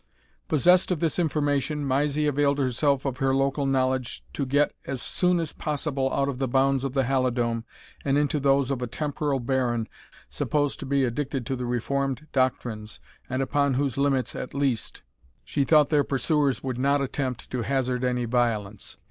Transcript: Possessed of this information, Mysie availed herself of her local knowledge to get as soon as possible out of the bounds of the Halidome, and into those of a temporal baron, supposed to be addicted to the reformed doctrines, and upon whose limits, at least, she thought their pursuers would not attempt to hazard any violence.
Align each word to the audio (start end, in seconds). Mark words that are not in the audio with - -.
Possessed 0.47 0.89
of 0.89 0.99
this 0.99 1.19
information, 1.19 1.85
Mysie 1.87 2.25
availed 2.25 2.57
herself 2.57 3.05
of 3.05 3.17
her 3.17 3.35
local 3.35 3.67
knowledge 3.67 4.23
to 4.33 4.47
get 4.47 4.73
as 4.87 4.99
soon 4.99 5.39
as 5.39 5.53
possible 5.53 6.11
out 6.11 6.27
of 6.27 6.39
the 6.39 6.47
bounds 6.47 6.83
of 6.83 6.95
the 6.95 7.03
Halidome, 7.03 7.65
and 8.03 8.17
into 8.17 8.39
those 8.39 8.71
of 8.71 8.81
a 8.81 8.87
temporal 8.87 9.39
baron, 9.39 9.87
supposed 10.27 10.79
to 10.79 10.87
be 10.87 11.03
addicted 11.03 11.45
to 11.45 11.55
the 11.55 11.67
reformed 11.67 12.25
doctrines, 12.33 12.99
and 13.29 13.43
upon 13.43 13.75
whose 13.75 13.95
limits, 13.95 14.35
at 14.35 14.55
least, 14.55 15.03
she 15.45 15.63
thought 15.63 15.89
their 15.89 16.03
pursuers 16.03 16.63
would 16.63 16.79
not 16.79 16.99
attempt 16.99 17.51
to 17.51 17.61
hazard 17.61 18.03
any 18.03 18.25
violence. 18.25 18.97